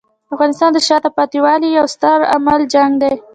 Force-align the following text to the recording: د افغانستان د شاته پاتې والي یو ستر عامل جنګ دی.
د 0.25 0.29
افغانستان 0.35 0.69
د 0.73 0.77
شاته 0.87 1.09
پاتې 1.17 1.37
والي 1.45 1.69
یو 1.77 1.85
ستر 1.95 2.17
عامل 2.31 2.61
جنګ 2.73 2.91
دی. 3.01 3.13